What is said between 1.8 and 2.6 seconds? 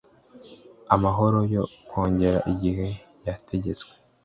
kongera